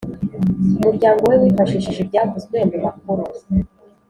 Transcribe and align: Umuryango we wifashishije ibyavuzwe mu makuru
Umuryango 0.77 1.21
we 1.29 1.35
wifashishije 1.43 1.99
ibyavuzwe 2.03 2.57
mu 2.69 2.77
makuru 2.85 3.23